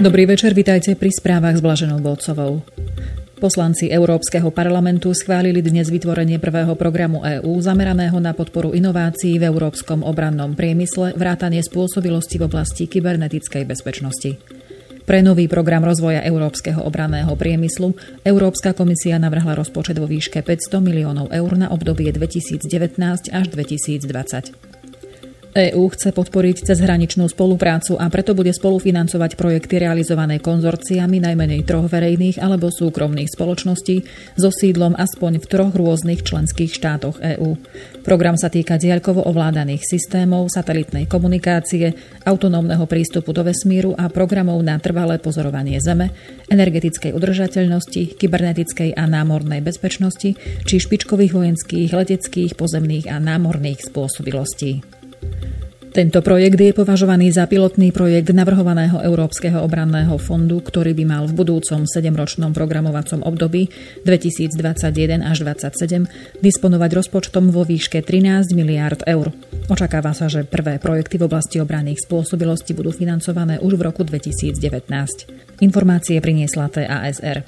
[0.00, 2.64] Dobrý večer, vitajte pri správach s Blaženou Bolcovou.
[3.36, 10.00] Poslanci Európskeho parlamentu schválili dnes vytvorenie prvého programu EÚ zameraného na podporu inovácií v európskom
[10.00, 14.40] obrannom priemysle, vrátanie spôsobilosti v oblasti kybernetickej bezpečnosti.
[15.04, 17.92] Pre nový program rozvoja európskeho obranného priemyslu
[18.24, 22.56] Európska komisia navrhla rozpočet vo výške 500 miliónov eur na obdobie 2019
[23.28, 24.69] až 2020.
[25.50, 32.38] EÚ chce podporiť cezhraničnú spoluprácu a preto bude spolufinancovať projekty realizované konzorciami najmenej troch verejných
[32.38, 34.06] alebo súkromných spoločností
[34.38, 37.58] so sídlom aspoň v troch rôznych členských štátoch EÚ.
[38.06, 44.78] Program sa týka diaľkovo ovládaných systémov, satelitnej komunikácie, autonómneho prístupu do vesmíru a programov na
[44.78, 46.14] trvalé pozorovanie Zeme,
[46.46, 54.99] energetickej udržateľnosti, kybernetickej a námornej bezpečnosti či špičkových vojenských, leteckých, pozemných a námorných spôsobilostí.
[55.90, 61.34] Tento projekt je považovaný za pilotný projekt navrhovaného Európskeho obranného fondu, ktorý by mal v
[61.42, 63.66] budúcom 7-ročnom programovacom období
[64.06, 69.34] 2021 až 2027 disponovať rozpočtom vo výške 13 miliárd eur.
[69.66, 74.62] Očakáva sa, že prvé projekty v oblasti obranných spôsobilostí budú financované už v roku 2019.
[75.58, 77.42] Informácie priniesla TASR.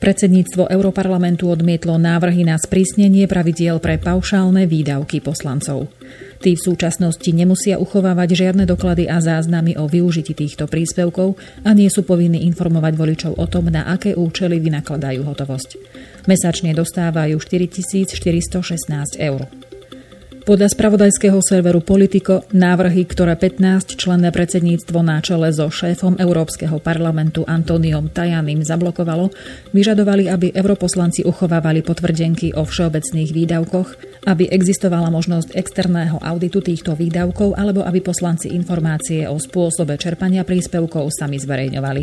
[0.00, 5.92] Predsedníctvo Europarlamentu odmietlo návrhy na sprísnenie pravidiel pre paušálne výdavky poslancov.
[6.40, 11.36] Tí v súčasnosti nemusia uchovávať žiadne doklady a záznamy o využití týchto príspevkov
[11.68, 15.76] a nie sú povinní informovať voličov o tom, na aké účely vynakladajú hotovosť.
[16.24, 19.69] Mesačne dostávajú 4416 eur.
[20.50, 27.46] Podľa spravodajského serveru Politico návrhy, ktoré 15 členné predsedníctvo na čele so šéfom Európskeho parlamentu
[27.46, 29.30] Antoniom Tajaným zablokovalo,
[29.70, 33.88] vyžadovali, aby europoslanci uchovávali potvrdenky o všeobecných výdavkoch,
[34.26, 41.14] aby existovala možnosť externého auditu týchto výdavkov alebo aby poslanci informácie o spôsobe čerpania príspevkov
[41.14, 42.02] sami zverejňovali.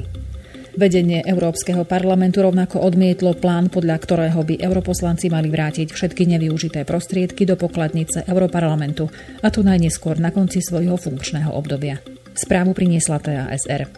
[0.77, 7.49] Vedenie Európskeho parlamentu rovnako odmietlo plán, podľa ktorého by europoslanci mali vrátiť všetky nevyužité prostriedky
[7.49, 9.09] do pokladnice Európarlamentu,
[9.41, 11.97] a to najneskôr na konci svojho funkčného obdobia.
[12.37, 13.89] Správu priniesla TASR.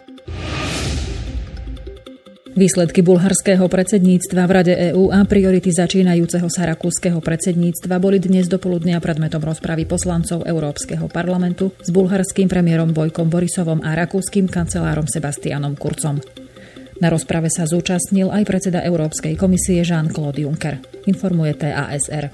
[2.56, 9.04] Výsledky bulharského predsedníctva v Rade EÚ a priority začínajúceho sa rakúskeho predsedníctva boli dnes dopoludnia
[9.04, 16.39] predmetom rozpravy poslancov Európskeho parlamentu s bulharským premiérom Bojkom Borisovom a rakúskym kancelárom Sebastianom Kurcom.
[17.00, 22.28] Na rozprave sa zúčastnil aj predseda Európskej komisie Jean-Claude Juncker, informuje TASR.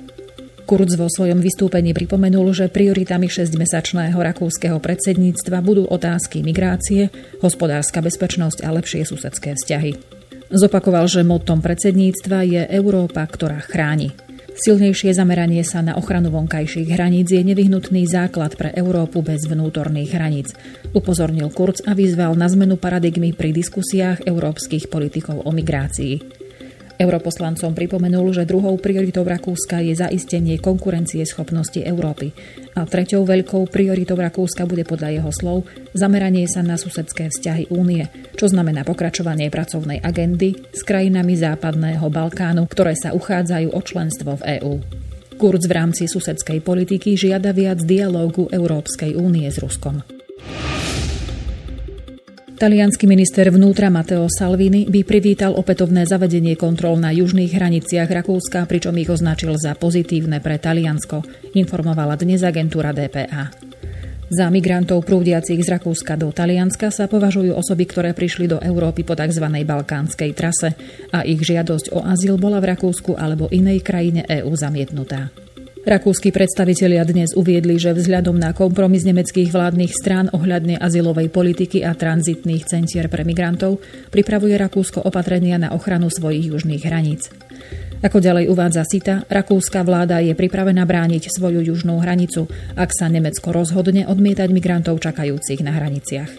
[0.66, 8.66] Kurz vo svojom vystúpení pripomenul, že prioritami 6-mesačného rakúskeho predsedníctva budú otázky migrácie, hospodárska bezpečnosť
[8.66, 9.94] a lepšie susedské vzťahy.
[10.50, 14.25] Zopakoval, že motom predsedníctva je Európa, ktorá chráni.
[14.56, 20.48] Silnejšie zameranie sa na ochranu vonkajších hraníc je nevyhnutný základ pre Európu bez vnútorných hraníc,
[20.96, 26.45] upozornil Kurz a vyzval na zmenu paradigmy pri diskusiách európskych politikov o migrácii.
[26.96, 32.32] Europoslancom pripomenul, že druhou prioritou Rakúska je zaistenie konkurencie schopnosti Európy
[32.76, 35.58] a treťou veľkou prioritou Rakúska bude podľa jeho slov
[35.92, 42.64] zameranie sa na susedské vzťahy únie, čo znamená pokračovanie pracovnej agendy s krajinami západného Balkánu,
[42.68, 44.74] ktoré sa uchádzajú o členstvo v EÚ.
[45.36, 50.00] Kurz v rámci susedskej politiky žiada viac dialógu Európskej únie s Ruskom.
[52.56, 58.96] Talianský minister vnútra Matteo Salvini by privítal opätovné zavedenie kontrol na južných hraniciach Rakúska, pričom
[58.96, 61.20] ich označil za pozitívne pre Taliansko,
[61.52, 63.52] informovala dnes agentúra DPA.
[64.32, 69.12] Za migrantov prúdiacich z Rakúska do Talianska sa považujú osoby, ktoré prišli do Európy po
[69.12, 69.44] tzv.
[69.44, 70.72] balkánskej trase
[71.12, 75.28] a ich žiadosť o azyl bola v Rakúsku alebo inej krajine EÚ zamietnutá.
[75.86, 81.94] Rakúsky predstavitelia dnes uviedli, že vzhľadom na kompromis nemeckých vládnych strán ohľadne azylovej politiky a
[81.94, 83.78] tranzitných centier pre migrantov
[84.10, 87.30] pripravuje Rakúsko opatrenia na ochranu svojich južných hraníc.
[88.02, 93.54] Ako ďalej uvádza Sita, rakúska vláda je pripravená brániť svoju južnú hranicu, ak sa Nemecko
[93.54, 96.30] rozhodne odmietať migrantov čakajúcich na hraniciach.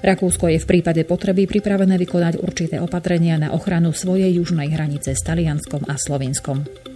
[0.00, 5.20] Rakúsko je v prípade potreby pripravené vykonať určité opatrenia na ochranu svojej južnej hranice s
[5.20, 6.87] Talianskom a Slovinskom.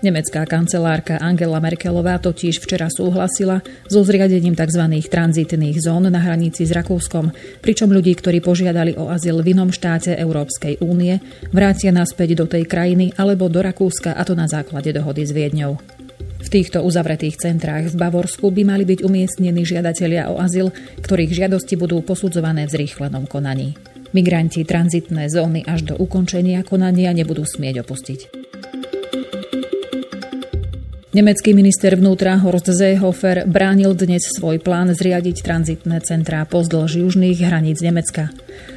[0.00, 4.80] Nemecká kancelárka Angela Merkelová totiž včera súhlasila so zriadením tzv.
[5.12, 7.28] tranzitných zón na hranici s Rakúskom,
[7.60, 11.20] pričom ľudí, ktorí požiadali o azyl v inom štáte Európskej únie,
[11.52, 15.76] vrátia naspäť do tej krajiny alebo do Rakúska a to na základe dohody s Viedňou.
[16.40, 20.72] V týchto uzavretých centrách v Bavorsku by mali byť umiestnení žiadatelia o azyl,
[21.04, 23.76] ktorých žiadosti budú posudzované v zrýchlenom konaní.
[24.16, 28.39] Migranti tranzitné zóny až do ukončenia konania nebudú smieť opustiť.
[31.10, 37.82] Nemecký minister vnútra Horst Seehofer bránil dnes svoj plán zriadiť tranzitné centrá pozdĺž južných hraníc
[37.82, 38.30] Nemecka.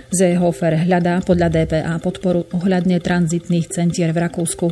[0.09, 4.65] Seehofer hľadá podľa DPA podporu ohľadne tranzitných centier v Rakúsku.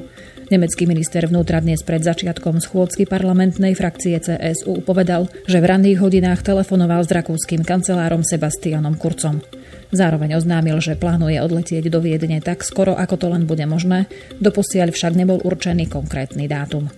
[0.50, 6.42] Nemecký minister vnútra dnes pred začiatkom schôdzky parlamentnej frakcie CSU povedal, že v ranných hodinách
[6.42, 9.38] telefonoval s rakúskym kancelárom Sebastianom Kurcom.
[9.94, 14.10] Zároveň oznámil, že plánuje odletieť do Viedne tak skoro, ako to len bude možné,
[14.42, 16.90] doposiaľ však nebol určený konkrétny dátum.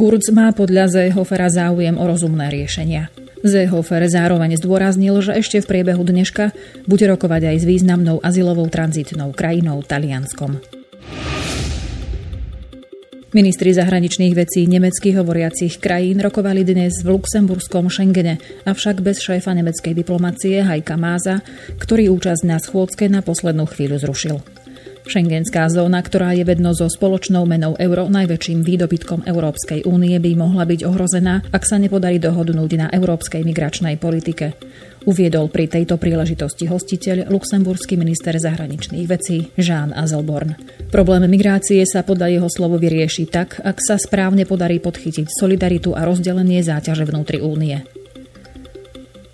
[0.00, 3.12] Kurz má podľa Zehofera záujem o rozumné riešenia.
[3.44, 6.56] Zehofer zároveň zdôraznil, že ešte v priebehu dneška
[6.88, 10.56] bude rokovať aj s významnou azylovou tranzitnou krajinou Talianskom.
[13.36, 19.92] Ministri zahraničných vecí nemeckých hovoriacich krajín rokovali dnes v luxemburskom Schengene, avšak bez šéfa nemeckej
[19.92, 21.44] diplomacie Hajka Máza,
[21.76, 24.59] ktorý účasť na schôdzke na poslednú chvíľu zrušil.
[25.08, 30.68] Schengenská zóna, ktorá je vedno so spoločnou menou euro najväčším výdobytkom Európskej únie, by mohla
[30.68, 34.54] byť ohrozená, ak sa nepodarí dohodnúť na európskej migračnej politike.
[35.08, 40.60] Uviedol pri tejto príležitosti hostiteľ luxemburský minister zahraničných vecí Jean Azelborn.
[40.92, 46.04] Problém migrácie sa podľa jeho slovo vyrieši tak, ak sa správne podarí podchytiť solidaritu a
[46.04, 47.80] rozdelenie záťaže vnútri únie.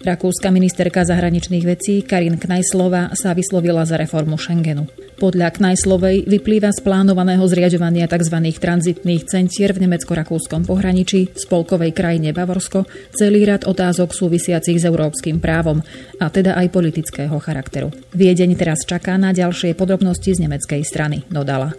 [0.06, 4.86] Rakúska ministerka zahraničných vecí Karin Knajslova sa vyslovila za reformu Schengenu.
[5.16, 8.36] Podľa Knajslovej vyplýva z plánovaného zriadovania tzv.
[8.60, 12.84] tranzitných centier v nemecko-rakúskom pohraničí v spolkovej krajine Bavorsko
[13.16, 15.80] celý rad otázok súvisiacich s európskym právom,
[16.20, 17.88] a teda aj politického charakteru.
[18.12, 21.72] Viedeň teraz čaká na ďalšie podrobnosti z nemeckej strany, dodala.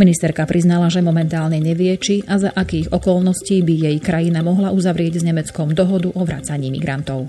[0.00, 5.20] Ministerka priznala, že momentálne nevie, či a za akých okolností by jej krajina mohla uzavrieť
[5.20, 7.28] s Nemeckom dohodu o vracaní migrantov.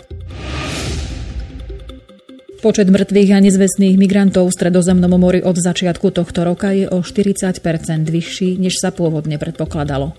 [2.59, 7.55] Počet mŕtvych a nezvestných migrantov v Stredozemnom mori od začiatku tohto roka je o 40%
[8.03, 10.11] vyšší, než sa pôvodne predpokladalo.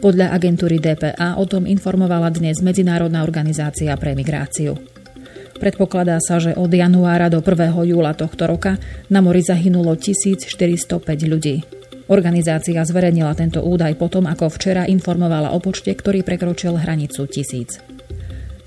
[0.00, 4.80] Podľa agentúry DPA o tom informovala dnes Medzinárodná organizácia pre migráciu.
[5.60, 7.84] Predpokladá sa, že od januára do 1.
[7.84, 8.80] júla tohto roka
[9.12, 10.48] na mori zahynulo 1405
[11.28, 11.60] ľudí.
[12.08, 17.84] Organizácia zverejnila tento údaj potom, ako včera informovala o počte, ktorý prekročil hranicu tisíc.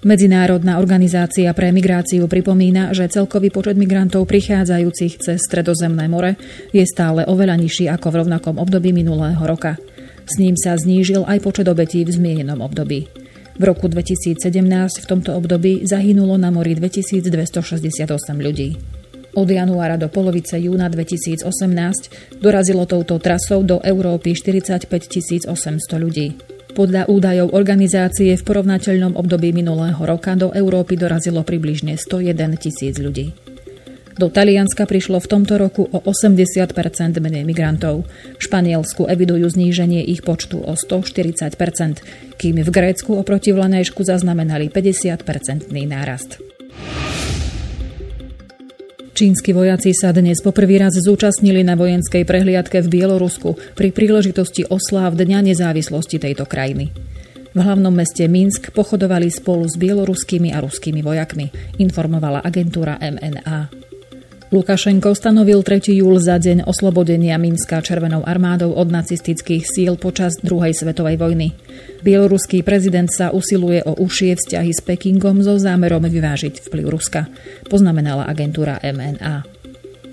[0.06, 6.38] Medzinárodná organizácia pre migráciu pripomína, že celkový počet migrantov prichádzajúcich cez Stredozemné more
[6.70, 9.82] je stále oveľa nižší ako v rovnakom období minulého roka.
[10.30, 13.10] S ním sa znížil aj počet obetí v zmienenom období.
[13.58, 14.38] V roku 2017
[15.02, 18.06] v tomto období zahynulo na mori 2268
[18.38, 18.78] ľudí.
[19.34, 21.50] Od januára do polovice júna 2018
[22.46, 26.55] dorazilo touto trasou do Európy 45 800 ľudí.
[26.76, 33.32] Podľa údajov organizácie v porovnateľnom období minulého roka do Európy dorazilo približne 101 tisíc ľudí.
[34.20, 36.36] Do Talianska prišlo v tomto roku o 80
[37.24, 38.04] menej migrantov.
[38.40, 45.88] V Španielsku evidujú zníženie ich počtu o 140% kým v Grécku oproti Vlanejšku zaznamenali 50-percentný
[45.88, 46.44] nárast.
[49.16, 55.16] Čínsky vojaci sa dnes poprvý raz zúčastnili na vojenskej prehliadke v Bielorusku pri príležitosti osláv
[55.16, 56.92] Dňa nezávislosti tejto krajiny.
[57.56, 61.48] V hlavnom meste Minsk pochodovali spolu s bieloruskými a ruskými vojakmi,
[61.80, 63.85] informovala agentúra MNA.
[64.54, 65.90] Lukašenko stanovil 3.
[65.90, 71.58] júl za deň oslobodenia Minska Červenou armádou od nacistických síl počas druhej svetovej vojny.
[72.06, 77.26] Bieloruský prezident sa usiluje o užšie vzťahy s Pekingom so zámerom vyvážiť vplyv Ruska,
[77.74, 79.55] poznamenala agentúra MNA.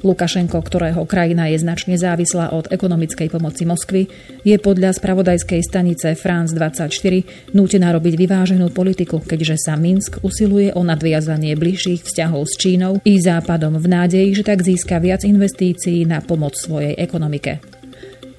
[0.02, 4.10] Lukašenko, ktorého krajina je značne závislá od ekonomickej pomoci Moskvy,
[4.42, 10.82] je podľa spravodajskej stanice France 24 nútená robiť vyváženú politiku, keďže sa Minsk usiluje o
[10.82, 16.18] nadviazanie bližších vzťahov s Čínou i Západom v nádeji, že tak získa viac investícií na
[16.18, 17.62] pomoc svojej ekonomike.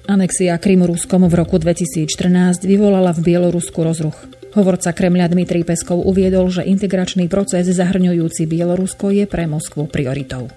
[0.04, 4.20] Anexia Krymu Ruskom v roku 2014 vyvolala v Bielorusku rozruch.
[4.52, 10.52] Hovorca Kremľa Dmitrij Peskov uviedol, že integračný proces zahrňujúci Bielorusko je pre Moskvu prioritou.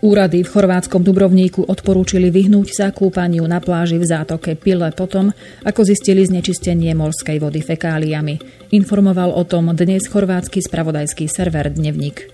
[0.00, 5.28] Úrady v chorvátskom Dubrovníku odporúčili vyhnúť sa kúpaniu na pláži v zátoke Pile potom,
[5.60, 8.40] ako zistili znečistenie morskej vody fekáliami.
[8.72, 12.32] Informoval o tom dnes chorvátsky spravodajský server Dnevník.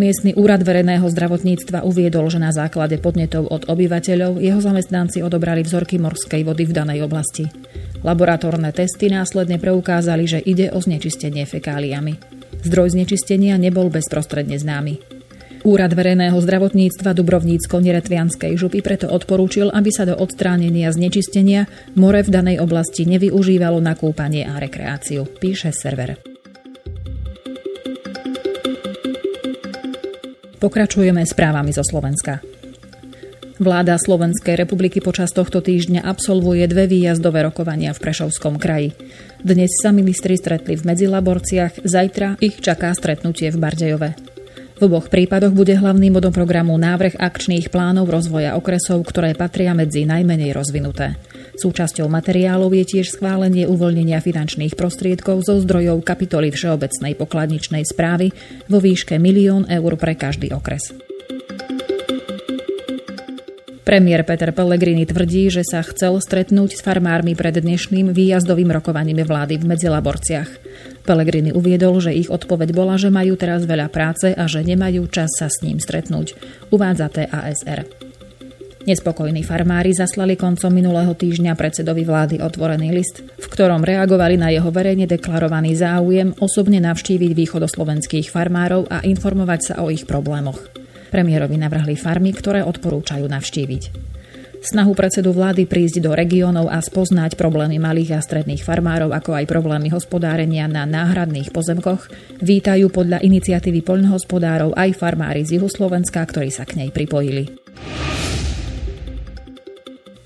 [0.00, 6.00] Miestny úrad verejného zdravotníctva uviedol, že na základe podnetov od obyvateľov jeho zamestnanci odobrali vzorky
[6.00, 7.44] morskej vody v danej oblasti.
[8.00, 12.16] Laboratórne testy následne preukázali, že ide o znečistenie fekáliami.
[12.64, 15.19] Zdroj znečistenia nebol bezprostredne známy.
[15.60, 21.68] Úrad verejného zdravotníctva Dubrovnícko-Neretvianskej župy preto odporúčil, aby sa do odstránenia znečistenia
[22.00, 26.16] more v danej oblasti nevyužívalo na kúpanie a rekreáciu, píše server.
[30.56, 32.40] Pokračujeme správami zo Slovenska.
[33.60, 38.96] Vláda Slovenskej republiky počas tohto týždňa absolvuje dve výjazdové rokovania v Prešovskom kraji.
[39.44, 44.39] Dnes sa ministri stretli v Medzilaborciach, zajtra ich čaká stretnutie v Bardejove.
[44.80, 50.08] V oboch prípadoch bude hlavným bodom programu návrh akčných plánov rozvoja okresov, ktoré patria medzi
[50.08, 51.20] najmenej rozvinuté.
[51.60, 58.32] Súčasťou materiálov je tiež schválenie uvoľnenia finančných prostriedkov zo zdrojov kapitoly Všeobecnej pokladničnej správy
[58.72, 61.09] vo výške milión eur pre každý okres.
[63.80, 69.56] Premiér Peter Pellegrini tvrdí, že sa chcel stretnúť s farmármi pred dnešným výjazdovým rokovaním vlády
[69.56, 70.50] v Medzilaborciach.
[71.08, 75.32] Pellegrini uviedol, že ich odpoveď bola, že majú teraz veľa práce a že nemajú čas
[75.32, 76.36] sa s ním stretnúť.
[76.68, 77.88] Uvádza TASR.
[78.80, 84.72] Nespokojní farmári zaslali koncom minulého týždňa predsedovi vlády otvorený list, v ktorom reagovali na jeho
[84.72, 90.79] verejne deklarovaný záujem osobne navštíviť východoslovenských farmárov a informovať sa o ich problémoch.
[91.10, 93.82] Premiérovi navrhli farmy, ktoré odporúčajú navštíviť.
[94.60, 99.48] Snahu predsedu vlády prísť do regiónov a spoznať problémy malých a stredných farmárov, ako aj
[99.48, 102.12] problémy hospodárenia na náhradných pozemkoch,
[102.44, 107.56] vítajú podľa iniciatívy poľnohospodárov aj farmári z Juhoslovenska, ktorí sa k nej pripojili.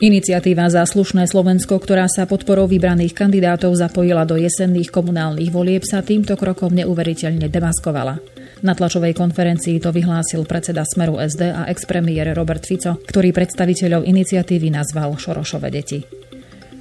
[0.03, 6.35] Iniciatíva Záslušné Slovensko, ktorá sa podporou vybraných kandidátov zapojila do jesenných komunálnych volieb, sa týmto
[6.35, 8.19] krokom neuveriteľne demaskovala.
[8.67, 14.75] Na tlačovej konferencii to vyhlásil predseda Smeru SD a expremiér Robert Fico, ktorý predstaviteľov iniciatívy
[14.75, 16.03] nazval Šorošové deti.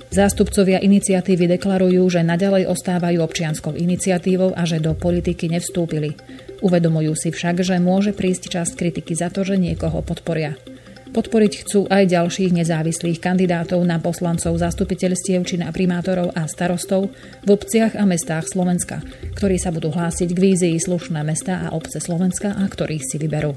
[0.09, 6.17] Zástupcovia iniciatívy deklarujú, že naďalej ostávajú občianskou iniciatívou a že do politiky nevstúpili.
[6.65, 10.57] Uvedomujú si však, že môže prísť čas kritiky za to, že niekoho podporia.
[11.13, 17.13] Podporiť chcú aj ďalších nezávislých kandidátov na poslancov zastupiteľstiev či na primátorov a starostov
[17.45, 19.05] v obciach a mestách Slovenska,
[19.37, 23.53] ktorí sa budú hlásiť k vízii slušné mesta a obce Slovenska a ktorých si vyberú.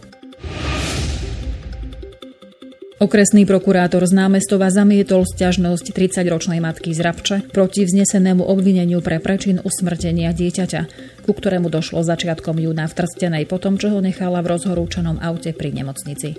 [3.00, 9.64] Okresný prokurátor z námestova zamietol sťažnosť 30-ročnej matky z Rabče proti vznesenému obvineniu pre prečin
[9.64, 10.80] usmrtenia dieťaťa,
[11.24, 15.72] ku ktorému došlo začiatkom júna v Trstenej potom, čo ho nechala v rozhorúčanom aute pri
[15.72, 16.36] nemocnici.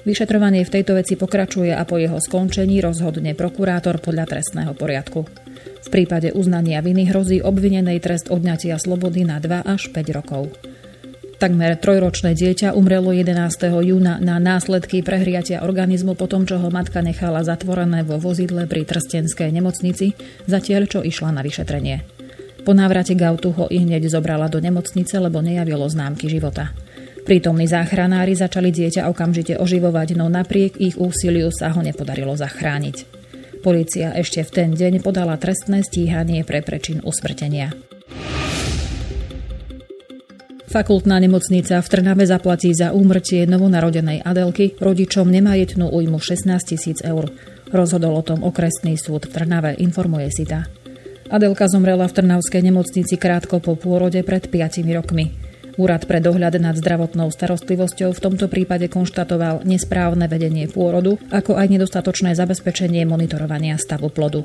[0.00, 5.28] Vyšetrovanie v tejto veci pokračuje a po jeho skončení rozhodne prokurátor podľa trestného poriadku.
[5.80, 10.52] V prípade uznania viny hrozí obvinenej trest odňatia slobody na 2 až 5 rokov.
[11.40, 13.32] Takmer trojročné dieťa umrelo 11.
[13.80, 18.84] júna na následky prehriatia organizmu po tom, čo ho matka nechala zatvorené vo vozidle pri
[18.84, 20.12] Trstenskej nemocnici,
[20.44, 22.04] zatiaľ čo išla na vyšetrenie.
[22.60, 26.76] Po návrate k autu ho i hneď zobrala do nemocnice, lebo nejavilo známky života.
[27.24, 33.20] Prítomní záchranári začali dieťa okamžite oživovať, no napriek ich úsiliu sa ho nepodarilo zachrániť.
[33.60, 37.76] Polícia ešte v ten deň podala trestné stíhanie pre prečin usmrtenia.
[40.70, 47.26] Fakultná nemocnica v Trnave zaplatí za úmrtie novonarodenej Adelky rodičom nemajetnú újmu 16 tisíc eur.
[47.74, 50.70] Rozhodol o tom okresný súd v Trnave, informuje Sita.
[51.26, 55.49] Adelka zomrela v Trnavskej nemocnici krátko po pôrode pred 5 rokmi.
[55.80, 61.72] Úrad pre dohľad nad zdravotnou starostlivosťou v tomto prípade konštatoval nesprávne vedenie pôrodu, ako aj
[61.72, 64.44] nedostatočné zabezpečenie monitorovania stavu plodu.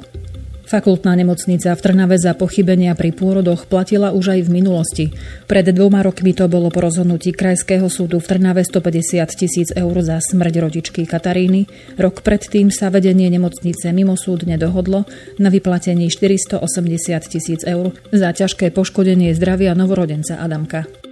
[0.64, 5.06] Fakultná nemocnica v Trnave za pochybenia pri pôrodoch platila už aj v minulosti.
[5.46, 10.24] Pred dvoma rokmi to bolo po rozhodnutí Krajského súdu v Trnave 150 tisíc eur za
[10.24, 11.68] smrť rodičky Kataríny.
[12.00, 15.04] Rok predtým sa vedenie nemocnice mimosúdne dohodlo
[15.36, 16.64] na vyplatení 480
[17.28, 21.05] tisíc eur za ťažké poškodenie zdravia novorodenca Adamka.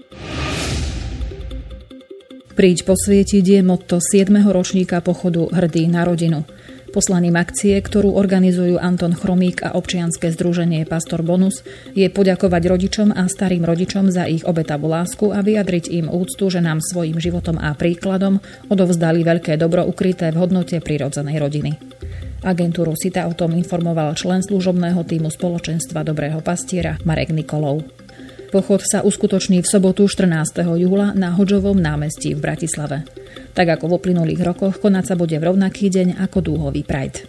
[2.53, 4.29] Príď posvietiť je motto 7.
[4.53, 6.45] ročníka pochodu Hrdý na rodinu.
[6.93, 11.65] Poslaním akcie, ktorú organizujú Anton Chromík a občianske združenie Pastor Bonus,
[11.97, 16.61] je poďakovať rodičom a starým rodičom za ich obetavú lásku a vyjadriť im úctu, že
[16.61, 18.37] nám svojim životom a príkladom
[18.69, 21.71] odovzdali veľké dobro ukryté v hodnote prirodzenej rodiny.
[22.45, 27.81] Agentúru SITA o tom informoval člen služobného týmu spoločenstva Dobrého pastiera Marek Nikolov.
[28.53, 30.61] Pochod sa uskutoční v sobotu 14.
[30.77, 33.01] júla na Hodžovom námestí v Bratislave.
[33.57, 37.25] Tak ako v uplynulých rokoch, konať sa bude v rovnaký deň ako dúhový Pride.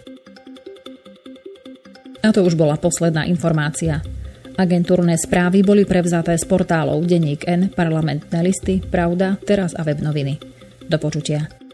[2.21, 4.05] A to už bola posledná informácia.
[4.53, 10.37] Agentúrne správy boli prevzaté z portálov Denník N, parlamentné listy, Pravda, Teraz a web noviny.
[10.85, 11.64] Do počutia.